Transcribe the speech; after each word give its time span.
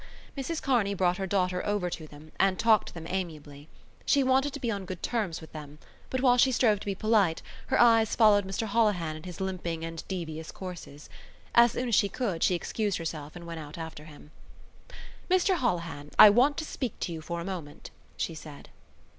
Mrs 0.35 0.63
Kearney 0.63 0.95
brought 0.95 1.17
her 1.17 1.27
daughter 1.27 1.63
over 1.63 1.87
to 1.91 2.07
them, 2.07 2.31
and 2.39 2.57
talked 2.57 2.87
to 2.87 2.93
them 2.95 3.05
amiably. 3.07 3.67
She 4.03 4.23
wanted 4.23 4.51
to 4.53 4.59
be 4.59 4.71
on 4.71 4.85
good 4.85 5.03
terms 5.03 5.41
with 5.41 5.51
them 5.53 5.77
but, 6.09 6.21
while 6.21 6.37
she 6.37 6.51
strove 6.51 6.79
to 6.79 6.87
be 6.87 6.95
polite, 6.95 7.43
her 7.67 7.79
eyes 7.79 8.15
followed 8.15 8.43
Mr 8.43 8.65
Holohan 8.65 9.15
in 9.15 9.21
his 9.25 9.39
limping 9.39 9.85
and 9.85 10.03
devious 10.07 10.51
courses. 10.51 11.07
As 11.53 11.73
soon 11.73 11.87
as 11.87 11.93
she 11.93 12.09
could 12.09 12.41
she 12.41 12.55
excused 12.55 12.97
herself 12.97 13.35
and 13.35 13.45
went 13.45 13.59
out 13.59 13.77
after 13.77 14.05
him. 14.05 14.31
"Mr 15.29 15.53
Holohan, 15.53 16.09
I 16.17 16.31
want 16.31 16.57
to 16.57 16.65
speak 16.65 16.99
to 17.01 17.13
you 17.13 17.21
for 17.21 17.39
a 17.39 17.45
moment," 17.45 17.91
she 18.17 18.33
said. 18.33 18.69